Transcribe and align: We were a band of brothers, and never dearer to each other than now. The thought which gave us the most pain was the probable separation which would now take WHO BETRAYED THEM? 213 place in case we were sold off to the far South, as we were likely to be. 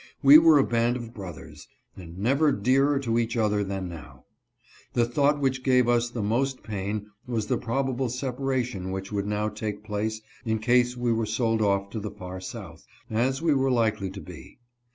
We 0.23 0.39
were 0.39 0.57
a 0.57 0.63
band 0.63 0.97
of 0.97 1.13
brothers, 1.13 1.67
and 1.95 2.17
never 2.17 2.51
dearer 2.51 2.97
to 3.01 3.19
each 3.19 3.37
other 3.37 3.63
than 3.63 3.87
now. 3.87 4.25
The 4.93 5.05
thought 5.05 5.39
which 5.39 5.61
gave 5.63 5.87
us 5.87 6.09
the 6.09 6.23
most 6.23 6.63
pain 6.63 7.11
was 7.27 7.45
the 7.45 7.59
probable 7.59 8.09
separation 8.09 8.89
which 8.89 9.11
would 9.11 9.27
now 9.27 9.49
take 9.49 9.75
WHO 9.75 9.81
BETRAYED 9.83 9.83
THEM? 9.83 10.57
213 10.57 10.57
place 10.57 10.57
in 10.57 10.57
case 10.57 10.97
we 10.97 11.13
were 11.13 11.25
sold 11.27 11.61
off 11.61 11.91
to 11.91 11.99
the 11.99 12.09
far 12.09 12.39
South, 12.41 12.83
as 13.11 13.43
we 13.43 13.53
were 13.53 13.69
likely 13.69 14.09
to 14.09 14.21
be. 14.21 14.57